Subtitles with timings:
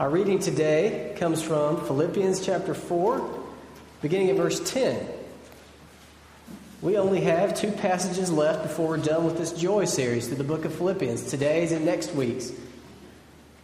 [0.00, 3.38] Our reading today comes from Philippians chapter 4,
[4.00, 5.06] beginning at verse 10.
[6.80, 10.44] We only have two passages left before we're done with this joy series through the
[10.44, 12.50] book of Philippians, today's and next week's.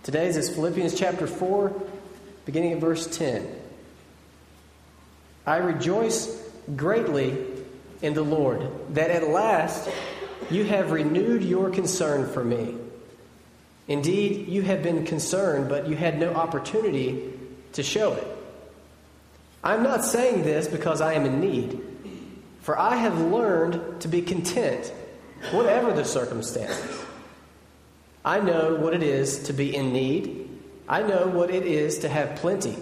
[0.03, 1.72] Today's is Philippians chapter 4,
[2.45, 3.51] beginning at verse 10.
[5.47, 6.39] I rejoice
[6.77, 7.35] greatly
[8.03, 8.61] in the Lord
[8.91, 9.89] that at last
[10.51, 12.75] you have renewed your concern for me.
[13.89, 17.33] Indeed, you have been concerned, but you had no opportunity
[17.73, 18.27] to show it.
[19.63, 21.81] I'm not saying this because I am in need,
[22.61, 24.93] for I have learned to be content,
[25.53, 27.05] whatever the circumstances.
[28.25, 30.49] I know what it is to be in need.
[30.89, 32.77] I know what it is to have plenty.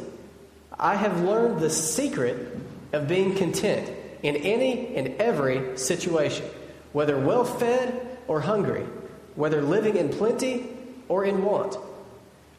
[0.79, 2.59] I have learned the secret
[2.93, 3.91] of being content
[4.23, 6.47] in any and every situation,
[6.93, 8.87] whether well fed or hungry,
[9.35, 10.67] whether living in plenty
[11.09, 11.77] or in want.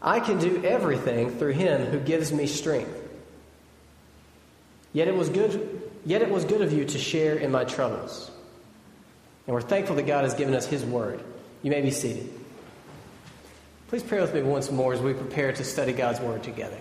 [0.01, 3.01] I can do everything through him who gives me strength.
[4.93, 8.29] Yet it was good yet it was good of you to share in my troubles.
[9.47, 11.21] And we're thankful that God has given us his word.
[11.63, 12.29] You may be seated.
[13.87, 16.77] Please pray with me once more as we prepare to study God's word together.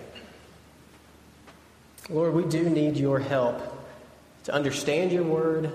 [2.09, 3.61] Lord, we do need your help
[4.43, 5.73] to understand your word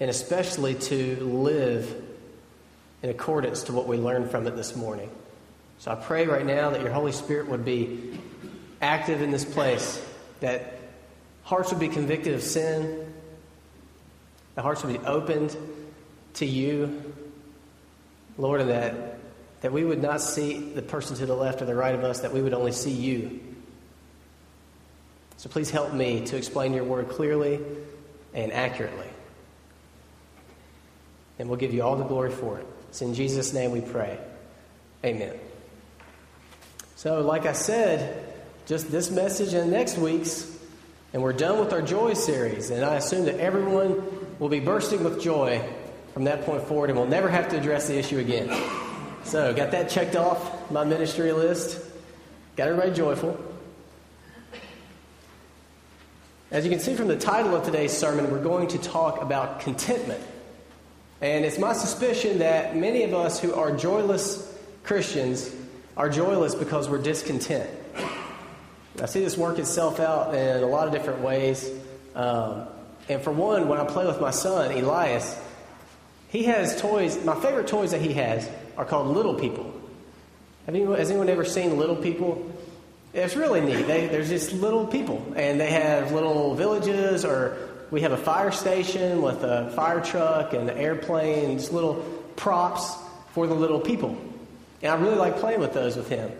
[0.00, 2.04] and especially to live
[3.02, 5.10] in accordance to what we learned from it this morning.
[5.78, 8.18] So I pray right now that your Holy Spirit would be
[8.80, 10.04] active in this place,
[10.40, 10.80] that
[11.42, 13.12] hearts would be convicted of sin,
[14.54, 15.56] that hearts would be opened
[16.34, 17.14] to you,
[18.36, 19.18] Lord, and that,
[19.60, 22.20] that we would not see the person to the left or the right of us,
[22.20, 23.40] that we would only see you.
[25.36, 27.60] So please help me to explain your word clearly
[28.34, 29.06] and accurately.
[31.38, 32.66] And we'll give you all the glory for it.
[32.88, 34.18] It's in Jesus' name we pray.
[35.04, 35.34] Amen.
[36.96, 38.24] So, like I said,
[38.66, 40.50] just this message and next week's,
[41.12, 42.70] and we're done with our joy series.
[42.70, 44.02] And I assume that everyone
[44.38, 45.62] will be bursting with joy
[46.12, 48.50] from that point forward and we'll never have to address the issue again.
[49.24, 51.80] So, got that checked off my ministry list.
[52.56, 53.38] Got everybody joyful.
[56.50, 59.60] As you can see from the title of today's sermon, we're going to talk about
[59.60, 60.22] contentment.
[61.20, 65.54] And it's my suspicion that many of us who are joyless Christians
[65.96, 67.68] are joyless because we're discontent.
[69.02, 71.70] I see this work itself out in a lot of different ways.
[72.14, 72.66] Um,
[73.08, 75.40] and for one, when I play with my son, Elias,
[76.28, 77.24] he has toys.
[77.24, 79.64] My favorite toys that he has are called Little People.
[80.66, 82.50] Have anyone, has anyone ever seen Little People?
[83.14, 83.86] It's really neat.
[83.86, 88.50] They, they're just little people, and they have little villages or we have a fire
[88.50, 91.96] station with a fire truck and airplanes, little
[92.36, 92.94] props
[93.32, 94.16] for the little people.
[94.82, 96.30] And I really like playing with those with him.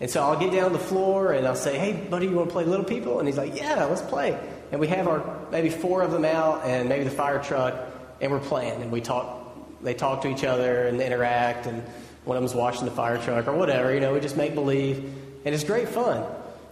[0.00, 2.52] And so I'll get down the floor and I'll say, hey, buddy, you want to
[2.52, 3.18] play little people?
[3.18, 4.38] And he's like, yeah, let's play.
[4.70, 7.74] And we have our maybe four of them out and maybe the fire truck,
[8.20, 8.80] and we're playing.
[8.82, 11.82] And we talk, they talk to each other and interact, and
[12.24, 13.92] one of them's washing the fire truck or whatever.
[13.92, 14.98] You know, we just make believe.
[15.44, 16.24] And it's great fun.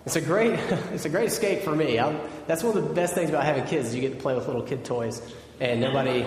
[0.08, 0.52] It's a great,
[0.94, 1.98] it's a great escape for me.
[1.98, 4.46] I'm, that's one of the best things about having kids you get to play with
[4.46, 5.20] little kid toys,
[5.60, 6.24] and nobody,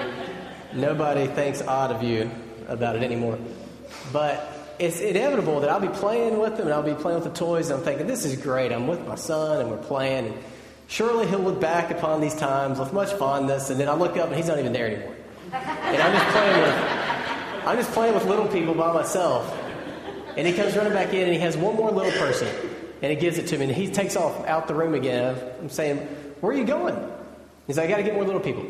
[0.72, 2.30] nobody thinks odd of you
[2.68, 3.40] about it anymore.
[4.14, 7.40] But it's inevitable that I'll be playing with them and I'll be playing with the
[7.40, 7.72] toys.
[7.72, 8.72] And I'm thinking, this is great.
[8.72, 10.28] I'm with my son and we're playing.
[10.28, 10.38] And
[10.86, 13.72] surely he'll look back upon these times with much fondness.
[13.72, 15.16] And then I look up and he's not even there anymore.
[15.54, 19.52] And I'm just playing with, I'm just playing with little people by myself.
[20.38, 22.48] And he comes running back in and he has one more little person
[23.02, 25.38] and he gives it to me, and he takes off out the room again.
[25.60, 25.98] I'm saying,
[26.40, 26.96] Where are you going?
[27.68, 28.66] He's like, I got to get more little people.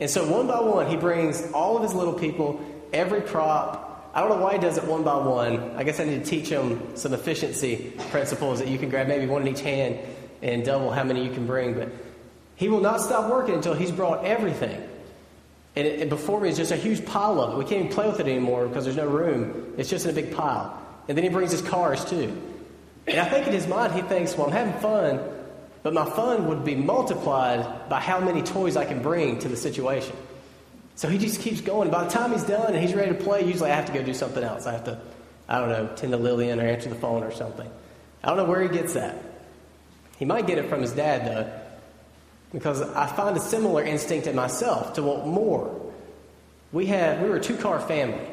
[0.00, 2.60] And so one by one, he brings all of his little people,
[2.92, 4.10] every prop.
[4.14, 5.76] I don't know why he does it one by one.
[5.76, 9.26] I guess I need to teach him some efficiency principles that you can grab maybe
[9.26, 9.98] one in each hand
[10.42, 11.74] and double how many you can bring.
[11.74, 11.90] But
[12.56, 14.82] he will not stop working until he's brought everything.
[15.76, 17.58] And, it, and before me is just a huge pile of it.
[17.58, 19.74] We can't even play with it anymore because there's no room.
[19.76, 20.82] It's just in a big pile.
[21.08, 22.34] And then he brings his cars too.
[23.06, 25.20] And I think in his mind, he thinks, well, I'm having fun,
[25.82, 29.56] but my fun would be multiplied by how many toys I can bring to the
[29.56, 30.16] situation.
[30.96, 31.90] So he just keeps going.
[31.90, 34.02] By the time he's done and he's ready to play, usually I have to go
[34.02, 34.66] do something else.
[34.66, 34.98] I have to,
[35.48, 37.70] I don't know, tend to Lillian or answer the phone or something.
[38.24, 39.16] I don't know where he gets that.
[40.18, 41.52] He might get it from his dad, though,
[42.50, 45.92] because I find a similar instinct in myself to want more.
[46.72, 48.26] We had, we were a two car family,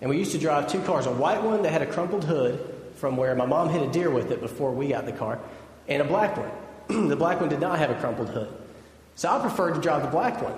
[0.00, 2.75] and we used to drive two cars a white one that had a crumpled hood
[2.96, 5.38] from where my mom hit a deer with it before we got the car,
[5.88, 6.50] and a black one.
[7.08, 8.52] the black one did not have a crumpled hood.
[9.14, 10.54] So I preferred to drive the black one.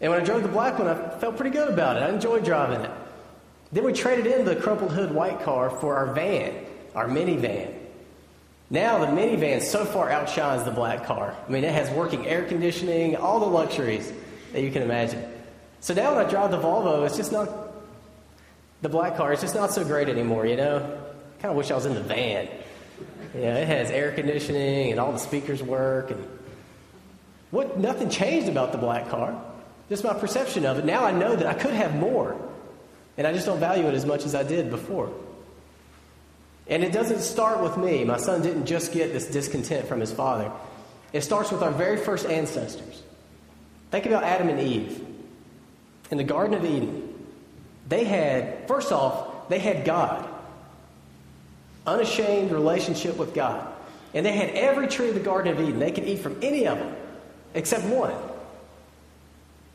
[0.00, 2.02] And when I drove the black one, I felt pretty good about it.
[2.02, 2.90] I enjoyed driving it.
[3.72, 6.64] Then we traded in the crumpled hood white car for our van,
[6.94, 7.74] our minivan.
[8.70, 11.36] Now the minivan so far outshines the black car.
[11.46, 14.12] I mean, it has working air conditioning, all the luxuries
[14.52, 15.24] that you can imagine.
[15.80, 17.48] So now when I drive the Volvo, it's just not
[18.82, 19.32] the black car.
[19.32, 20.46] It's just not so great anymore.
[20.46, 21.03] You know,
[21.44, 22.48] kind of wish I was in the van.
[23.34, 26.26] Yeah, it has air conditioning and all the speakers work and
[27.50, 29.38] what nothing changed about the black car.
[29.90, 30.86] Just my perception of it.
[30.86, 32.34] Now I know that I could have more.
[33.18, 35.12] And I just don't value it as much as I did before.
[36.66, 38.04] And it doesn't start with me.
[38.04, 40.50] My son didn't just get this discontent from his father.
[41.12, 43.02] It starts with our very first ancestors.
[43.90, 45.06] Think about Adam and Eve
[46.10, 47.12] in the Garden of Eden.
[47.86, 50.30] They had, first off, they had God,
[51.86, 53.72] unashamed relationship with God.
[54.14, 55.78] And they had every tree of the Garden of Eden.
[55.78, 56.94] They could eat from any of them
[57.54, 58.14] except one.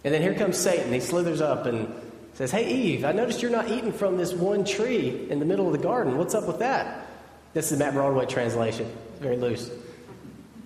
[0.04, 0.94] And then here comes Satan.
[0.94, 1.94] He slithers up and
[2.34, 5.66] says, Hey, Eve, I noticed you're not eating from this one tree in the middle
[5.66, 6.18] of the garden.
[6.18, 7.06] What's up with that?
[7.54, 8.90] This is Matt Broadway translation,
[9.20, 9.70] very loose.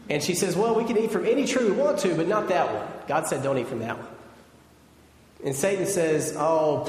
[0.10, 2.50] And she says, Well, we can eat from any tree we want to, but not
[2.50, 2.88] that one.
[3.08, 4.08] God said, Don't eat from that one.
[5.46, 6.88] And Satan says, Oh,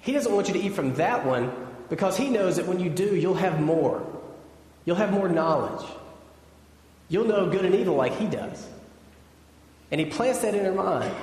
[0.00, 1.52] he doesn't want you to eat from that one
[1.94, 4.04] because he knows that when you do, you'll have more.
[4.84, 5.86] You'll have more knowledge.
[7.08, 8.66] You'll know good and evil like he does.
[9.92, 11.14] And he plants that in her mind.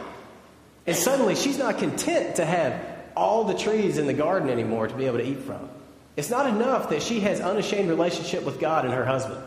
[0.87, 2.81] And suddenly she's not content to have
[3.17, 5.67] all the trees in the garden anymore to be able to eat from.
[6.15, 9.43] It's not enough that she has unashamed relationship with God and her husband.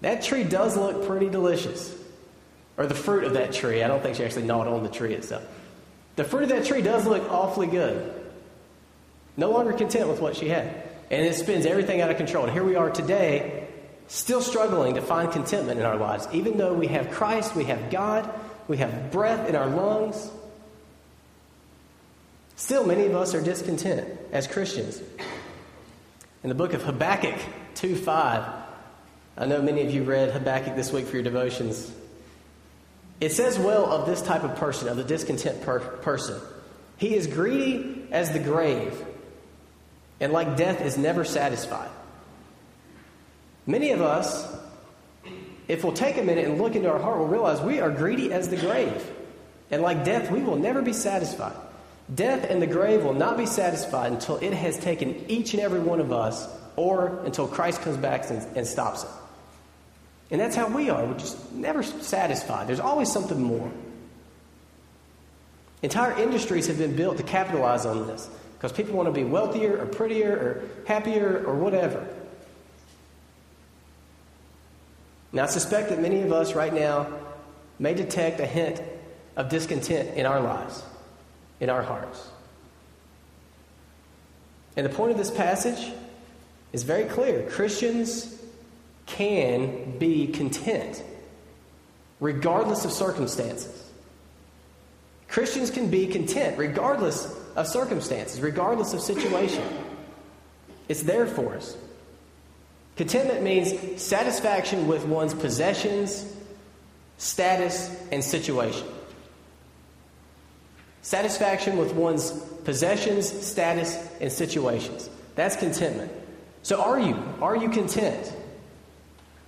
[0.00, 1.94] That tree does look pretty delicious.
[2.78, 3.82] Or the fruit of that tree.
[3.82, 5.46] I don't think she actually gnawed on the tree itself.
[6.16, 8.19] The fruit of that tree does look awfully good.
[9.36, 10.66] No longer content with what she had.
[11.10, 12.44] And it spins everything out of control.
[12.44, 13.66] And here we are today,
[14.08, 16.28] still struggling to find contentment in our lives.
[16.32, 18.28] Even though we have Christ, we have God,
[18.68, 20.30] we have breath in our lungs,
[22.60, 25.00] Still, many of us are discontent as Christians.
[26.42, 27.34] In the book of Habakkuk
[27.76, 28.52] 2 5,
[29.38, 31.90] I know many of you read Habakkuk this week for your devotions.
[33.18, 36.38] It says well of this type of person, of the discontent per- person.
[36.98, 39.06] He is greedy as the grave,
[40.20, 41.90] and like death is never satisfied.
[43.66, 44.46] Many of us,
[45.68, 48.32] if we'll take a minute and look into our heart, will realize we are greedy
[48.32, 49.10] as the grave.
[49.70, 51.56] And like death, we will never be satisfied.
[52.12, 55.78] Death and the grave will not be satisfied until it has taken each and every
[55.78, 59.10] one of us or until Christ comes back and, and stops it.
[60.32, 61.04] And that's how we are.
[61.04, 62.66] We're just never satisfied.
[62.66, 63.70] There's always something more.
[65.82, 68.28] Entire industries have been built to capitalize on this
[68.60, 72.06] because people want to be wealthier or prettier or happier or whatever.
[75.32, 77.10] Now, I suspect that many of us right now
[77.78, 78.82] may detect a hint
[79.34, 80.82] of discontent in our lives
[81.58, 82.28] in our hearts.
[84.76, 85.92] And the point of this passage
[86.74, 88.38] is very clear Christians
[89.06, 91.02] can be content
[92.20, 93.88] regardless of circumstances.
[95.28, 99.64] Christians can be content regardless of circumstances, regardless of situation.
[100.88, 101.76] It's there for us.
[102.96, 106.26] Contentment means satisfaction with one's possessions,
[107.16, 108.86] status, and situation.
[111.02, 112.30] Satisfaction with one's
[112.64, 115.08] possessions, status, and situations.
[115.34, 116.12] That's contentment.
[116.62, 117.16] So, are you?
[117.40, 118.34] Are you content?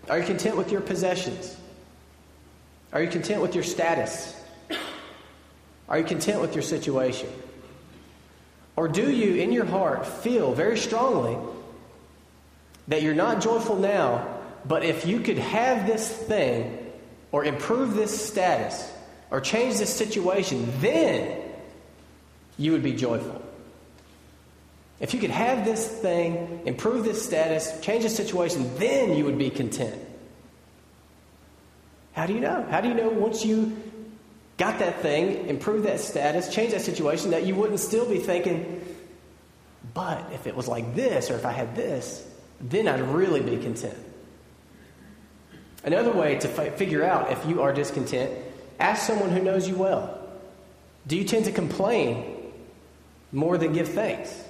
[0.08, 1.56] Are you content with your possessions?
[2.92, 4.34] Are you content with your status?
[5.88, 7.28] Are you content with your situation?
[8.76, 11.36] Or do you, in your heart, feel very strongly
[12.88, 14.26] that you're not joyful now,
[14.64, 16.78] but if you could have this thing,
[17.30, 18.90] or improve this status,
[19.30, 21.40] or change this situation, then
[22.58, 23.42] you would be joyful.
[25.00, 29.38] If you could have this thing, improve this status, change the situation, then you would
[29.38, 29.98] be content.
[32.12, 32.64] How do you know?
[32.70, 33.76] How do you know once you
[34.58, 38.84] got that thing, improved that status, change that situation, that you wouldn't still be thinking,
[39.94, 42.26] but if it was like this or if I had this,
[42.60, 43.98] then I'd really be content.
[45.84, 48.30] Another way to f- figure out if you are discontent,
[48.78, 50.18] ask someone who knows you well.
[51.06, 52.42] Do you tend to complain
[53.32, 54.44] more than give thanks.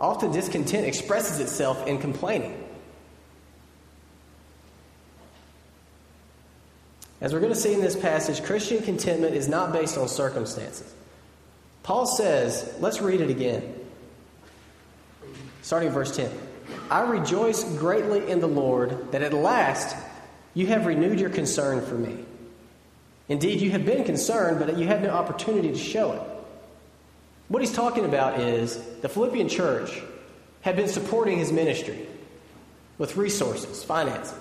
[0.00, 2.64] Often discontent expresses itself in complaining.
[7.20, 10.92] As we're going to see in this passage, Christian contentment is not based on circumstances.
[11.82, 13.74] Paul says, let's read it again.
[15.62, 16.30] Starting verse 10.
[16.90, 19.96] I rejoice greatly in the Lord that at last
[20.54, 22.24] you have renewed your concern for me.
[23.28, 26.22] Indeed, you have been concerned, but you had no opportunity to show it.
[27.48, 30.02] What he's talking about is the Philippian church
[30.60, 32.06] had been supporting his ministry
[32.96, 34.34] with resources, finances.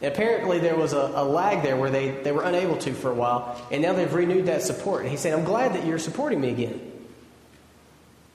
[0.00, 3.10] And apparently, there was a, a, lag there where they, they were unable to for
[3.10, 5.02] a while, and now they've renewed that support.
[5.02, 6.80] And he's saying, I'm glad that you're supporting me again.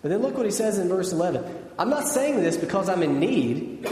[0.01, 1.43] But then look what he says in verse 11
[1.79, 3.89] I'm not saying this because I'm in need,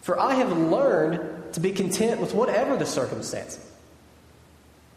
[0.00, 3.64] for I have learned to be content with whatever the circumstances.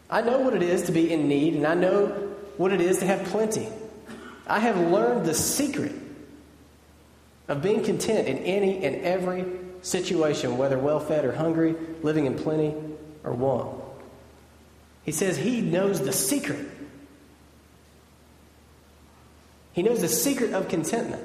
[0.08, 2.06] I know what it is to be in need, and I know
[2.56, 3.68] what it is to have plenty.
[4.46, 5.92] I have learned the secret
[7.46, 9.44] of being content in any and every
[9.82, 12.74] situation, whether well fed or hungry, living in plenty
[13.24, 13.82] or want.
[15.04, 16.66] He says he knows the secret.
[19.72, 21.24] He knows the secret of contentment.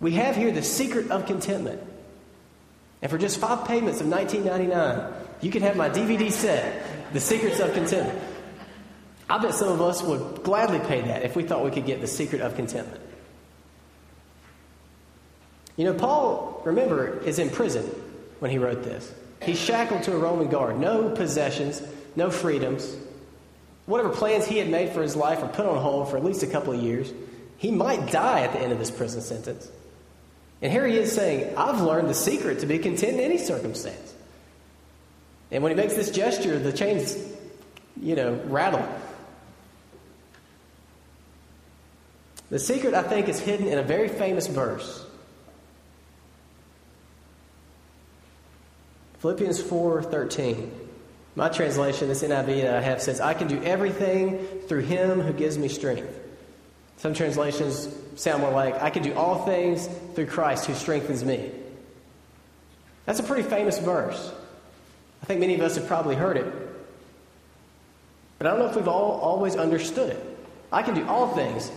[0.00, 1.80] We have here the secret of contentment.
[3.00, 7.58] And for just five payments of $19.99, you can have my DVD set, The Secrets
[7.58, 8.18] of Contentment.
[9.28, 12.00] I bet some of us would gladly pay that if we thought we could get
[12.00, 13.01] the secret of contentment.
[15.76, 17.84] You know, Paul, remember, is in prison
[18.40, 19.12] when he wrote this.
[19.40, 20.78] He's shackled to a Roman guard.
[20.78, 21.82] No possessions,
[22.14, 22.96] no freedoms.
[23.86, 26.42] Whatever plans he had made for his life are put on hold for at least
[26.42, 27.12] a couple of years.
[27.56, 29.68] He might die at the end of this prison sentence.
[30.60, 34.14] And here he is saying, I've learned the secret to be content in any circumstance.
[35.50, 37.16] And when he makes this gesture, the chains,
[38.00, 38.86] you know, rattle.
[42.50, 45.04] The secret, I think, is hidden in a very famous verse.
[49.22, 50.72] Philippians 4:13.
[51.36, 55.32] My translation, this NIV that I have says, "I can do everything through him who
[55.32, 56.12] gives me strength."
[56.96, 61.52] Some translations sound more like, "I can do all things through Christ who strengthens me."
[63.06, 64.32] That's a pretty famous verse.
[65.22, 66.46] I think many of us have probably heard it.
[68.38, 70.36] But I don't know if we've all always understood it.
[70.72, 71.70] I can do all things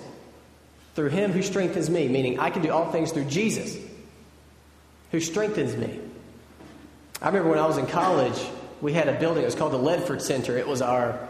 [0.95, 3.77] through him who strengthens me, meaning I can do all things through Jesus
[5.11, 5.99] who strengthens me.
[7.21, 8.39] I remember when I was in college,
[8.81, 10.57] we had a building, it was called the Ledford Center.
[10.57, 11.27] It was our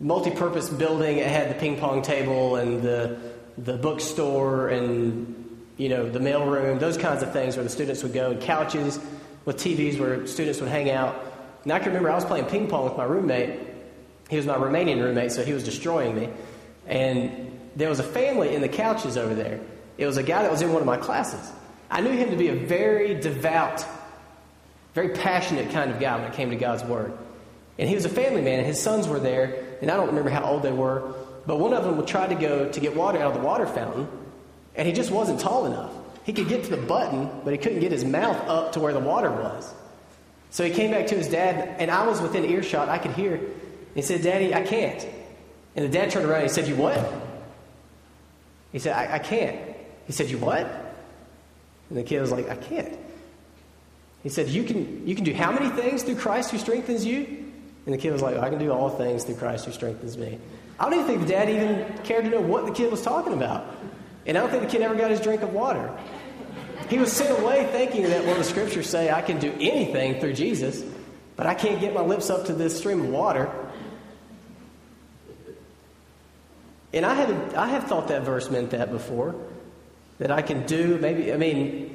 [0.00, 1.18] multi purpose building.
[1.18, 3.18] It had the ping pong table and the,
[3.58, 5.36] the bookstore and
[5.80, 9.00] you know, the mailroom, those kinds of things where the students would go, and couches
[9.46, 11.16] with TVs where students would hang out.
[11.62, 13.60] And I can remember I was playing ping pong with my roommate.
[14.28, 16.28] He was my Romanian roommate, so he was destroying me.
[16.86, 19.58] And there was a family in the couches over there.
[19.96, 21.50] It was a guy that was in one of my classes.
[21.90, 23.84] I knew him to be a very devout,
[24.94, 27.12] very passionate kind of guy when it came to God's Word.
[27.78, 30.30] And he was a family man, and his sons were there, and I don't remember
[30.30, 31.14] how old they were,
[31.46, 34.08] but one of them try to go to get water out of the water fountain,
[34.74, 35.92] and he just wasn't tall enough.
[36.24, 38.92] He could get to the button, but he couldn't get his mouth up to where
[38.92, 39.72] the water was.
[40.50, 42.88] So he came back to his dad, and I was within earshot.
[42.88, 43.40] I could hear.
[43.94, 45.06] He said, Daddy, I can't.
[45.76, 47.00] And the dad turned around and he said, You what?
[48.72, 49.58] He said, I, I can't.
[50.06, 50.66] He said, You what?
[51.88, 52.98] And the kid was like, I can't.
[54.22, 57.40] He said, you can, you can do how many things through Christ who strengthens you?
[57.86, 60.38] And the kid was like, I can do all things through Christ who strengthens me.
[60.78, 63.32] I don't even think the dad even cared to know what the kid was talking
[63.32, 63.64] about.
[64.26, 65.90] And I don't think the kid ever got his drink of water.
[66.88, 70.34] He was sent away thinking that, well, the scriptures say I can do anything through
[70.34, 70.84] Jesus,
[71.36, 73.50] but I can't get my lips up to this stream of water.
[76.92, 79.34] And I have, I have thought that verse meant that before.
[80.18, 81.89] That I can do, maybe, I mean,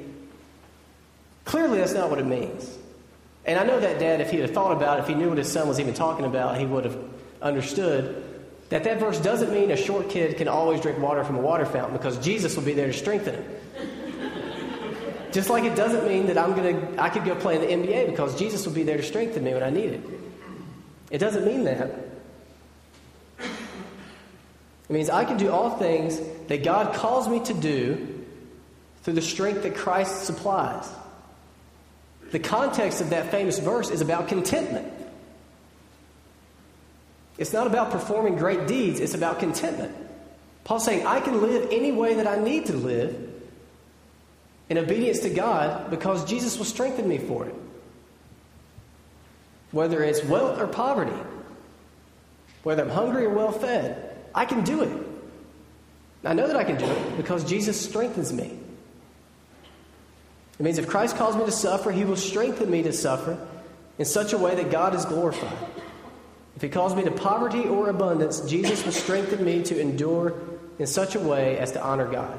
[1.46, 2.76] clearly that's not what it means.
[3.46, 5.38] And I know that dad, if he had thought about it, if he knew what
[5.38, 6.98] his son was even talking about, he would have
[7.40, 8.22] understood
[8.68, 11.64] that that verse doesn't mean a short kid can always drink water from a water
[11.64, 13.44] fountain because Jesus will be there to strengthen him.
[15.32, 18.10] Just like it doesn't mean that I'm gonna I could go play in the NBA
[18.10, 20.00] because Jesus will be there to strengthen me when I need it.
[21.10, 21.90] It doesn't mean that.
[23.38, 28.24] It means I can do all things that God calls me to do
[29.02, 30.88] through the strength that Christ supplies.
[32.32, 34.92] The context of that famous verse is about contentment.
[37.38, 39.94] It's not about performing great deeds, it's about contentment.
[40.64, 43.32] Paul's saying, I can live any way that I need to live
[44.68, 47.54] in obedience to God because Jesus will strengthen me for it.
[49.70, 51.16] Whether it's wealth or poverty,
[52.62, 55.06] whether I'm hungry or well fed, I can do it.
[56.24, 58.58] I know that I can do it because Jesus strengthens me.
[60.58, 63.38] It means if Christ calls me to suffer, he will strengthen me to suffer
[63.98, 65.56] in such a way that God is glorified.
[66.56, 70.34] If he calls me to poverty or abundance, Jesus will strengthen me to endure
[70.78, 72.38] in such a way as to honor God.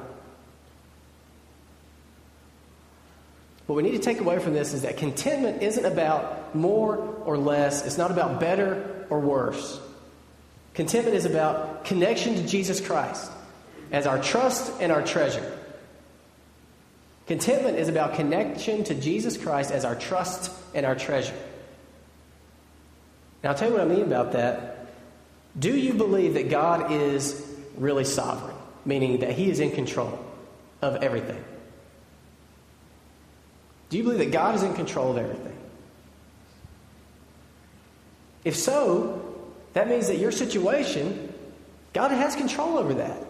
[3.68, 7.38] What we need to take away from this is that contentment isn't about more or
[7.38, 9.80] less, it's not about better or worse.
[10.74, 13.30] Contentment is about connection to Jesus Christ
[13.92, 15.58] as our trust and our treasure.
[17.28, 21.36] Contentment is about connection to Jesus Christ as our trust and our treasure.
[23.44, 24.88] Now, I'll tell you what I mean about that.
[25.60, 27.46] Do you believe that God is
[27.78, 28.56] really sovereign,
[28.86, 30.18] meaning that He is in control
[30.82, 31.44] of everything?
[33.90, 35.58] Do you believe that God is in control of everything?
[38.44, 39.36] If so,
[39.74, 41.34] that means that your situation,
[41.94, 43.22] God has control over that.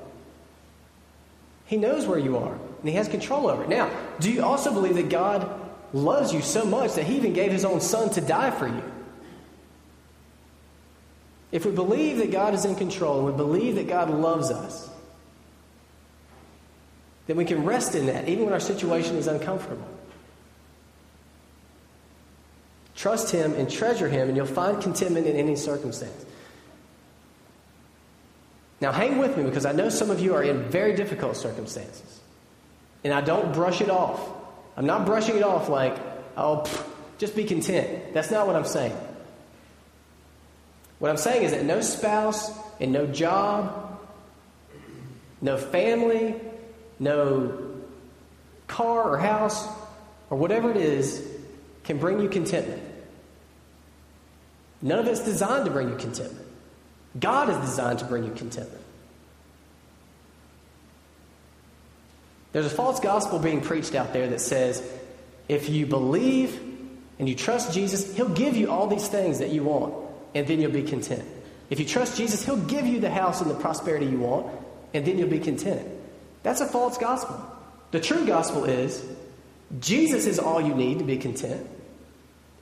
[1.65, 3.69] He knows where you are, and He has control over it.
[3.69, 5.49] Now, do you also believe that God
[5.93, 8.83] loves you so much that He even gave His own Son to die for you?
[11.51, 14.89] If we believe that God is in control and we believe that God loves us,
[17.25, 19.87] then we can rest in that, even when our situation is uncomfortable.
[22.95, 26.25] Trust Him and treasure Him, and you'll find contentment in any circumstance.
[28.79, 32.21] Now, hang with me because I know some of you are in very difficult circumstances.
[33.03, 34.19] And I don't brush it off.
[34.75, 35.97] I'm not brushing it off like,
[36.35, 36.85] oh, pff,
[37.17, 38.13] just be content.
[38.13, 38.95] That's not what I'm saying.
[40.99, 43.99] What I'm saying is that no spouse and no job,
[45.41, 46.35] no family,
[46.99, 47.75] no
[48.67, 49.67] car or house,
[50.29, 51.25] or whatever it is,
[51.83, 52.81] can bring you contentment.
[54.81, 56.45] None of it's designed to bring you contentment.
[57.19, 58.83] God is designed to bring you contentment.
[62.57, 64.81] There's a false gospel being preached out there that says
[65.47, 66.59] if you believe
[67.19, 69.93] and you trust Jesus, He'll give you all these things that you want,
[70.33, 71.23] and then you'll be content.
[71.69, 74.47] If you trust Jesus, He'll give you the house and the prosperity you want,
[74.91, 75.87] and then you'll be content.
[76.41, 77.39] That's a false gospel.
[77.91, 79.05] The true gospel is
[79.79, 81.63] Jesus is all you need to be content.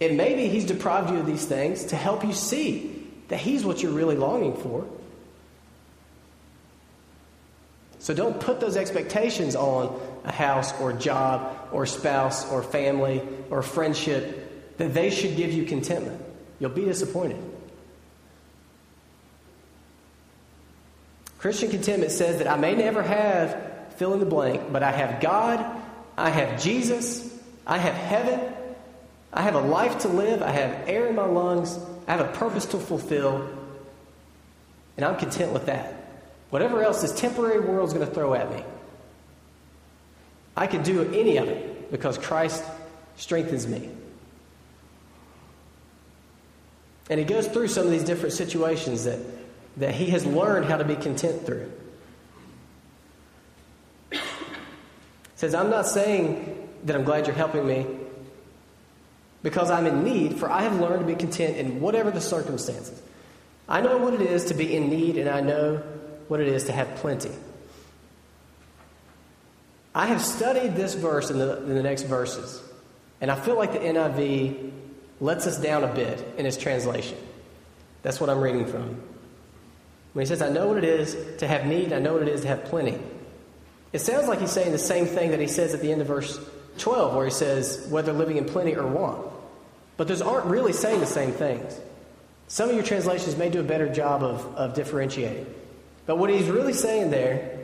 [0.01, 3.81] And maybe He's deprived you of these things to help you see that He's what
[3.81, 4.85] you're really longing for.
[8.05, 13.63] So don't put those expectations on a house or job or spouse or family or
[13.63, 16.21] friendship that they should give you contentment.
[16.59, 17.39] You'll be disappointed.
[21.39, 25.19] Christian contentment says that I may never have fill in the blank, but I have
[25.19, 25.65] God,
[26.15, 28.53] I have Jesus, I have heaven,
[29.33, 30.43] I have a life to live.
[30.43, 31.75] I have air in my lungs.
[32.07, 33.49] I have a purpose to fulfill.
[34.95, 36.04] And I'm content with that.
[36.55, 38.63] Whatever else this temporary world is going to throw at me,
[40.55, 42.63] I can do any of it because Christ
[43.17, 43.89] strengthens me.
[47.09, 49.19] And he goes through some of these different situations that,
[49.75, 51.69] that he has learned how to be content through.
[54.11, 54.19] He
[55.35, 57.85] says, I'm not saying that I'm glad you're helping me
[59.43, 63.01] because I'm in need, for I have learned to be content in whatever the circumstances.
[63.67, 65.83] I know what it is to be in need, and I know
[66.27, 67.31] what it is to have plenty.
[69.93, 72.61] I have studied this verse in the, in the next verses,
[73.21, 74.71] and I feel like the NIV
[75.21, 77.17] lets us down a bit in its translation.
[78.03, 79.01] That's what I'm reading from.
[80.13, 82.27] When he says, I know what it is to have need, I know what it
[82.27, 82.99] is to have plenty.
[83.93, 86.07] It sounds like he's saying the same thing that he says at the end of
[86.07, 86.39] verse
[86.77, 89.25] 12, where he says, whether living in plenty or want.
[89.97, 91.79] But those aren't really saying the same things.
[92.47, 95.47] Some of your translations may do a better job of, of differentiating.
[96.05, 97.59] But what he's really saying there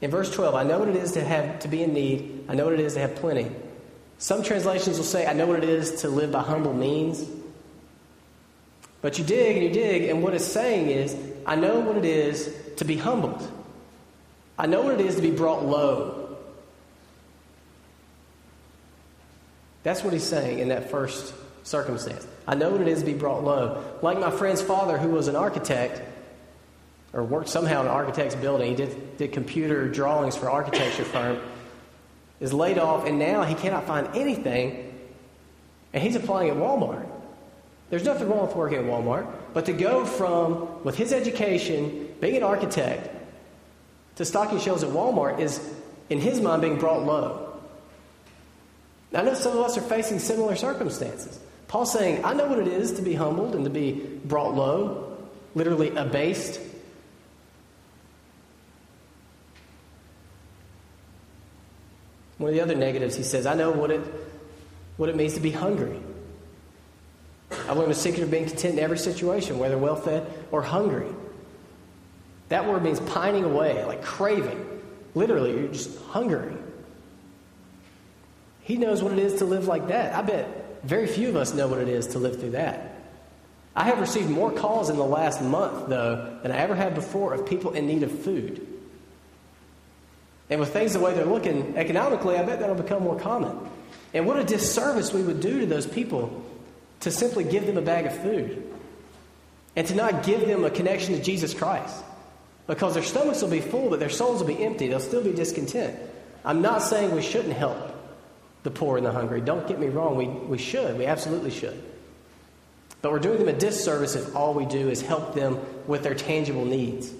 [0.00, 2.54] in verse 12, I know what it is to have to be in need, I
[2.54, 3.50] know what it is to have plenty.
[4.18, 7.24] Some translations will say, I know what it is to live by humble means.
[9.02, 12.04] But you dig and you dig, and what it's saying is, I know what it
[12.04, 13.50] is to be humbled.
[14.58, 16.36] I know what it is to be brought low.
[19.82, 22.26] That's what he's saying in that first circumstance.
[22.46, 23.84] I know what it is to be brought low.
[24.02, 26.00] Like my friend's father, who was an architect,
[27.16, 31.40] or worked somehow in an architect's building, he did, did computer drawings for architecture firm,
[32.40, 34.92] is laid off, and now he cannot find anything,
[35.94, 37.08] and he's applying at Walmart.
[37.88, 42.36] There's nothing wrong with working at Walmart, but to go from, with his education, being
[42.36, 43.08] an architect,
[44.16, 45.58] to stocking shelves at Walmart is,
[46.10, 47.58] in his mind, being brought low.
[49.14, 51.40] I know some of us are facing similar circumstances.
[51.68, 53.92] Paul's saying, I know what it is to be humbled and to be
[54.24, 55.16] brought low,
[55.54, 56.60] literally abased.
[62.38, 64.00] One of the other negatives, he says, I know what it,
[64.96, 66.00] what it means to be hungry.
[67.50, 71.08] I've learned the secret of being content in every situation, whether well fed or hungry.
[72.48, 74.64] That word means pining away, like craving.
[75.14, 76.56] Literally, you're just hungry.
[78.60, 80.14] He knows what it is to live like that.
[80.14, 82.96] I bet very few of us know what it is to live through that.
[83.74, 87.34] I have received more calls in the last month, though, than I ever had before
[87.34, 88.66] of people in need of food.
[90.48, 93.58] And with things the way they're looking economically, I bet that'll become more common.
[94.14, 96.44] And what a disservice we would do to those people
[97.00, 98.62] to simply give them a bag of food
[99.74, 102.02] and to not give them a connection to Jesus Christ.
[102.66, 104.88] Because their stomachs will be full, but their souls will be empty.
[104.88, 105.98] They'll still be discontent.
[106.44, 107.76] I'm not saying we shouldn't help
[108.62, 109.40] the poor and the hungry.
[109.40, 110.98] Don't get me wrong, we, we should.
[110.98, 111.80] We absolutely should.
[113.02, 116.14] But we're doing them a disservice if all we do is help them with their
[116.14, 117.12] tangible needs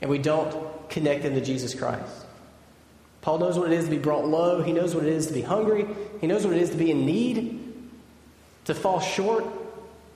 [0.00, 2.26] and we don't connect them to Jesus Christ.
[3.28, 4.62] Paul knows what it is to be brought low.
[4.62, 5.86] He knows what it is to be hungry.
[6.22, 7.78] He knows what it is to be in need,
[8.64, 9.44] to fall short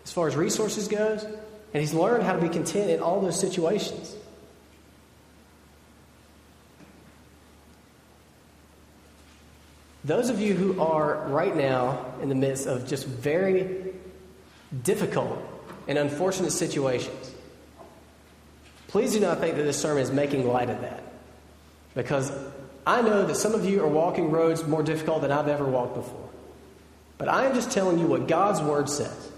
[0.02, 1.22] as far as resources goes.
[1.22, 1.34] And
[1.74, 4.16] he's learned how to be content in all those situations.
[10.04, 13.92] Those of you who are right now in the midst of just very
[14.82, 15.38] difficult
[15.86, 17.34] and unfortunate situations,
[18.88, 21.02] please do not think that this sermon is making light of that.
[21.94, 22.32] Because
[22.86, 25.94] I know that some of you are walking roads more difficult than I've ever walked
[25.94, 26.28] before.
[27.18, 29.30] But I am just telling you what God's Word says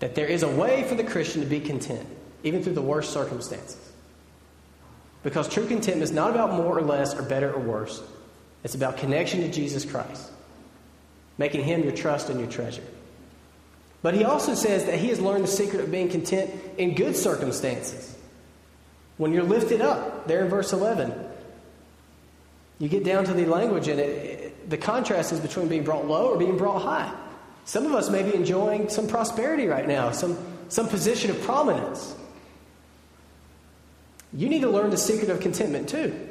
[0.00, 2.06] that there is a way for the Christian to be content,
[2.44, 3.92] even through the worst circumstances.
[5.24, 8.00] Because true contentment is not about more or less or better or worse,
[8.62, 10.30] it's about connection to Jesus Christ,
[11.36, 12.84] making Him your trust and your treasure.
[14.02, 17.16] But he also says that he has learned the secret of being content in good
[17.16, 18.16] circumstances.
[19.16, 21.12] When you're lifted up, there in verse 11,
[22.78, 26.06] you get down to the language, and it, it, the contrast is between being brought
[26.06, 27.12] low or being brought high.
[27.64, 30.38] Some of us may be enjoying some prosperity right now, some,
[30.68, 32.14] some position of prominence.
[34.32, 36.28] You need to learn the secret of contentment too.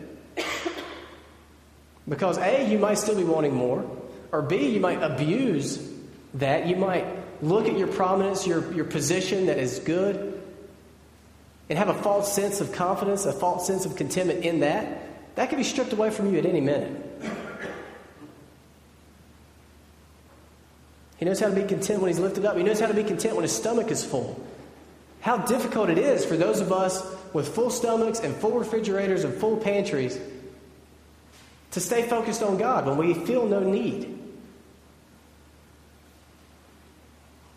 [2.08, 3.86] Because A, you might still be wanting more,
[4.32, 5.86] or B, you might abuse
[6.36, 6.68] that.
[6.68, 7.06] You might
[7.42, 10.42] look at your prominence, your, your position that is good,
[11.70, 15.07] and have a false sense of confidence, a false sense of contentment in that.
[15.38, 16.92] That can be stripped away from you at any minute.
[21.18, 22.58] He knows how to be content when he's lifted up.
[22.58, 24.44] He knows how to be content when his stomach is full.
[25.22, 29.32] How difficult it is for those of us with full stomachs and full refrigerators and
[29.32, 30.20] full pantries
[31.72, 34.18] to stay focused on God when we feel no need.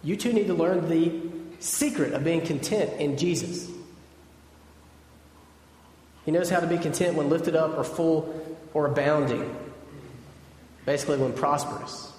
[0.03, 1.19] You too need to learn the
[1.61, 3.71] secret of being content in Jesus.
[6.31, 8.33] He knows how to be content when lifted up or full
[8.73, 9.53] or abounding.
[10.87, 12.13] Basically, when prosperous.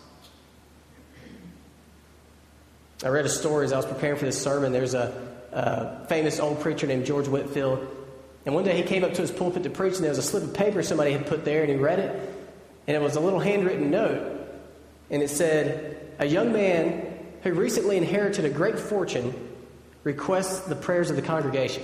[3.05, 4.73] I read a story as I was preparing for this sermon.
[4.73, 5.13] There's a,
[5.53, 7.87] a famous old preacher named George Whitefield.
[8.45, 10.23] And one day he came up to his pulpit to preach, and there was a
[10.23, 12.11] slip of paper somebody had put there, and he read it.
[12.87, 14.45] And it was a little handwritten note.
[15.09, 19.33] And it said, A young man who recently inherited a great fortune
[20.03, 21.83] requests the prayers of the congregation.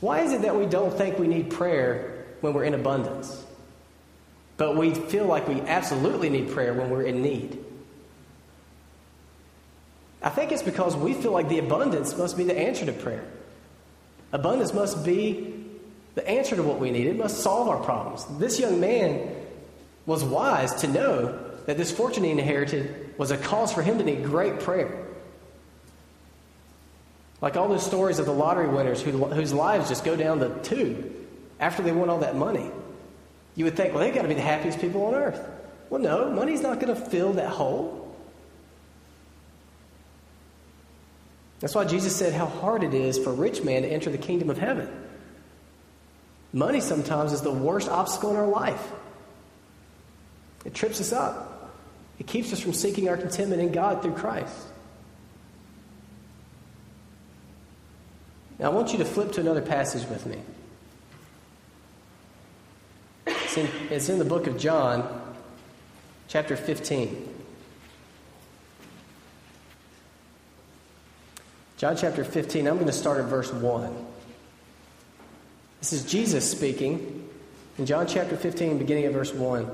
[0.00, 3.44] Why is it that we don't think we need prayer when we're in abundance?
[4.56, 7.62] But we feel like we absolutely need prayer when we're in need.
[10.22, 13.24] I think it's because we feel like the abundance must be the answer to prayer.
[14.32, 15.54] Abundance must be
[16.14, 18.24] the answer to what we need, it must solve our problems.
[18.38, 19.30] This young man
[20.06, 24.04] was wise to know that this fortune he inherited was a cause for him to
[24.04, 25.05] need great prayer.
[27.40, 30.48] Like all those stories of the lottery winners who, whose lives just go down the
[30.60, 31.12] tube
[31.60, 32.70] after they won all that money.
[33.54, 35.40] You would think, well, they've got to be the happiest people on earth.
[35.90, 38.14] Well, no, money's not going to fill that hole.
[41.60, 44.18] That's why Jesus said how hard it is for a rich man to enter the
[44.18, 44.88] kingdom of heaven.
[46.52, 48.82] Money sometimes is the worst obstacle in our life.
[50.64, 51.72] It trips us up.
[52.18, 54.54] It keeps us from seeking our contentment in God through Christ.
[58.58, 60.40] Now, I want you to flip to another passage with me.
[63.26, 65.34] It's in, it's in the book of John,
[66.28, 67.34] chapter 15.
[71.76, 74.06] John chapter 15, I'm going to start at verse 1.
[75.80, 77.28] This is Jesus speaking
[77.76, 79.62] in John chapter 15, beginning at verse 1.
[79.62, 79.70] And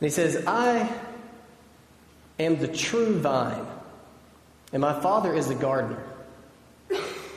[0.00, 0.92] he says, I
[2.40, 3.64] am the true vine,
[4.72, 6.02] and my Father is the gardener.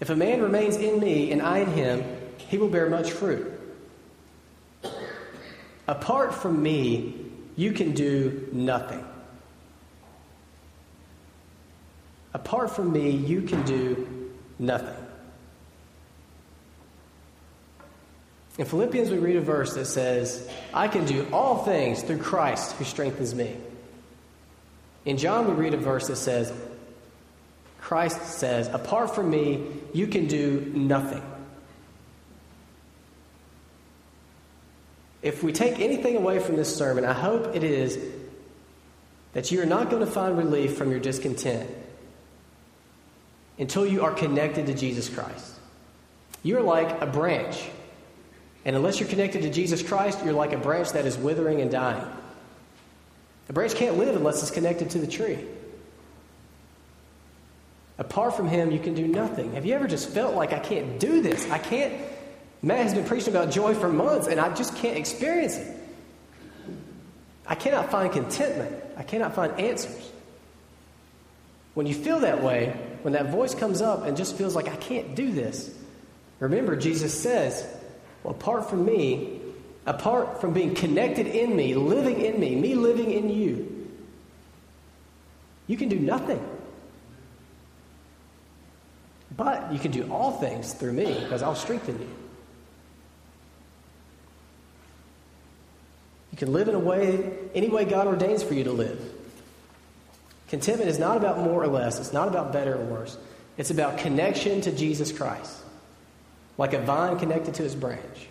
[0.00, 2.04] If a man remains in me and I in him,
[2.36, 3.52] he will bear much fruit.
[5.88, 7.14] Apart from me,
[7.56, 9.04] you can do nothing.
[12.34, 15.06] Apart from me, you can do nothing.
[18.58, 22.76] In Philippians, we read a verse that says, I can do all things through Christ
[22.76, 23.56] who strengthens me.
[25.04, 26.52] In John, we read a verse that says,
[27.86, 31.22] Christ says, Apart from me, you can do nothing.
[35.22, 37.96] If we take anything away from this sermon, I hope it is
[39.34, 41.70] that you are not going to find relief from your discontent
[43.56, 45.54] until you are connected to Jesus Christ.
[46.42, 47.68] You're like a branch
[48.64, 51.70] and unless you're connected to Jesus Christ, you're like a branch that is withering and
[51.70, 52.04] dying.
[53.48, 55.38] A branch can't live unless it's connected to the tree.
[57.98, 59.54] Apart from Him, you can do nothing.
[59.54, 61.50] Have you ever just felt like, I can't do this?
[61.50, 61.94] I can't.
[62.62, 65.76] Matt has been preaching about joy for months, and I just can't experience it.
[67.46, 68.74] I cannot find contentment.
[68.96, 70.10] I cannot find answers.
[71.74, 74.76] When you feel that way, when that voice comes up and just feels like, I
[74.76, 75.72] can't do this,
[76.40, 77.66] remember, Jesus says,
[78.24, 79.40] well, apart from me,
[79.86, 83.88] apart from being connected in me, living in me, me living in you,
[85.66, 86.44] you can do nothing.
[89.36, 92.08] But you can do all things through me because I'll strengthen you.
[96.32, 99.00] You can live in a way, any way God ordains for you to live.
[100.48, 103.16] Contentment is not about more or less, it's not about better or worse.
[103.56, 105.62] It's about connection to Jesus Christ
[106.58, 108.28] like a vine connected to its branch.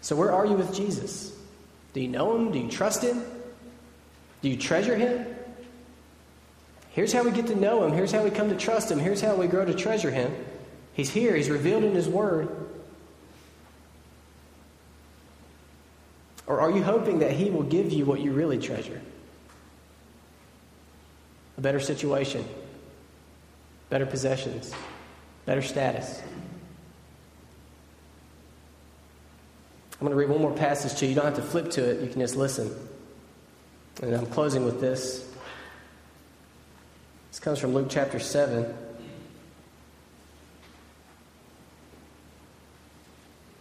[0.00, 1.34] So, where are you with Jesus?
[1.94, 2.52] Do you know him?
[2.52, 3.24] Do you trust him?
[4.42, 5.33] Do you treasure him?
[6.94, 7.92] Here's how we get to know him.
[7.92, 9.00] Here's how we come to trust him.
[9.00, 10.32] Here's how we grow to treasure him.
[10.92, 12.48] He's here, he's revealed in his word.
[16.46, 19.00] Or are you hoping that he will give you what you really treasure?
[21.58, 22.46] A better situation,
[23.90, 24.72] better possessions,
[25.46, 26.22] better status.
[29.94, 31.10] I'm going to read one more passage to you.
[31.10, 32.72] You don't have to flip to it, you can just listen.
[34.00, 35.33] And I'm closing with this.
[37.34, 38.62] This comes from Luke chapter 7.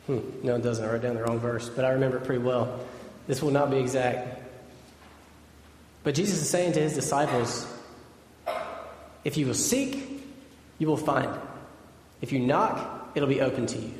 [0.06, 0.86] Hmm, no, it doesn't.
[0.86, 2.82] I wrote down the wrong verse, but I remember it pretty well.
[3.26, 4.44] This will not be exact.
[6.04, 7.66] But Jesus is saying to his disciples,
[9.24, 10.24] if you will seek,
[10.78, 11.32] you will find.
[12.22, 13.92] If you knock, it'll be open to you.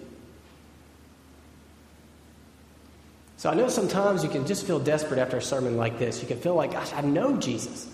[3.38, 6.22] So I know sometimes you can just feel desperate after a sermon like this.
[6.22, 7.90] You can feel like, gosh, I know Jesus.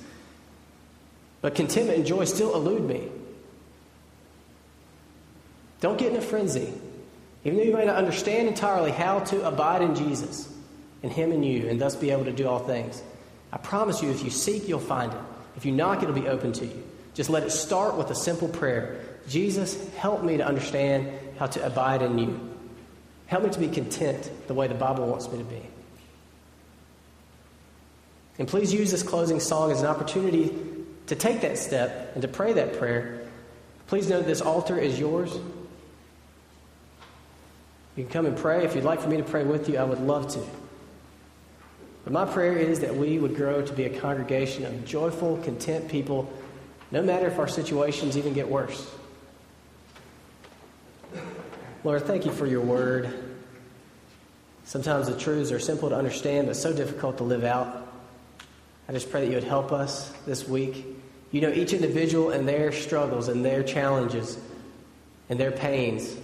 [1.41, 3.08] But contentment and joy still elude me.
[5.80, 6.73] Don't get in a frenzy.
[7.45, 10.54] Even though you may not understand entirely how to abide in Jesus
[11.02, 13.02] and Him and you, and thus be able to do all things,
[13.52, 15.19] I promise you, if you seek, you'll find it.
[15.56, 16.84] If you knock, it'll be open to you.
[17.13, 21.65] Just let it start with a simple prayer Jesus, help me to understand how to
[21.65, 22.39] abide in you.
[23.28, 25.62] Help me to be content the way the Bible wants me to be.
[28.39, 30.52] And please use this closing song as an opportunity
[31.10, 33.19] to take that step and to pray that prayer.
[33.88, 35.34] Please know this altar is yours.
[37.95, 38.63] You can come and pray.
[38.63, 40.39] If you'd like for me to pray with you, I would love to.
[42.04, 45.89] But my prayer is that we would grow to be a congregation of joyful, content
[45.89, 46.32] people
[46.91, 48.89] no matter if our situations even get worse.
[51.84, 53.12] Lord, thank you for your word.
[54.63, 57.88] Sometimes the truths are simple to understand, but so difficult to live out.
[58.89, 60.84] I just pray that you would help us this week.
[61.30, 64.39] You know each individual and their struggles and their challenges
[65.30, 66.17] and their pains.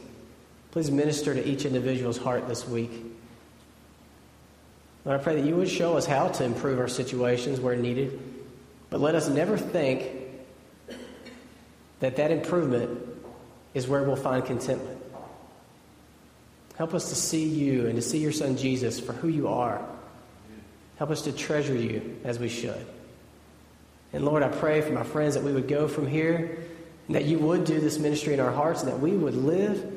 [0.71, 2.89] Please minister to each individual's heart this week.
[5.05, 8.19] Lord, I pray that you would show us how to improve our situations where needed,
[8.89, 10.09] but let us never think
[11.99, 12.99] that that improvement
[13.75, 14.99] is where we'll find contentment.
[16.77, 19.87] Help us to see you and to see your son Jesus for who you are.
[20.97, 22.85] Help us to treasure you as we should.
[24.13, 26.57] And Lord, I pray for my friends that we would go from here
[27.07, 29.91] and that you would do this ministry in our hearts and that we would live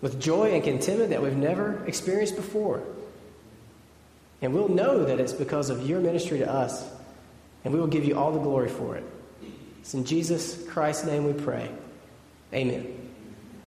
[0.00, 2.82] with joy and contentment that we've never experienced before.
[4.42, 6.88] And we'll know that it's because of your ministry to us,
[7.64, 9.04] and we will give you all the glory for it.
[9.80, 11.70] It's in Jesus Christ's name we pray.
[12.52, 12.99] Amen.